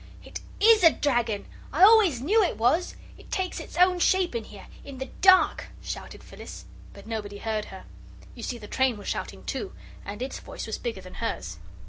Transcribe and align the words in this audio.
"It 0.23 0.39
IS 0.59 0.83
a 0.83 0.89
dragon 0.91 1.45
I 1.71 1.83
always 1.83 2.21
knew 2.21 2.41
it 2.43 2.57
was 2.57 2.95
it 3.19 3.29
takes 3.29 3.59
its 3.59 3.77
own 3.77 3.99
shape 3.99 4.33
in 4.33 4.45
here, 4.45 4.65
in 4.83 4.97
the 4.97 5.11
dark," 5.21 5.67
shouted 5.83 6.23
Phyllis. 6.23 6.65
But 6.91 7.05
nobody 7.05 7.37
heard 7.37 7.65
her. 7.65 7.85
You 8.33 8.41
see 8.41 8.57
the 8.57 8.65
train 8.67 8.97
was 8.97 9.07
shouting, 9.07 9.43
too, 9.43 9.75
and 10.03 10.23
its 10.23 10.39
voice 10.39 10.65
was 10.65 10.79
bigger 10.79 11.01
than 11.01 11.13
hers. 11.21 11.59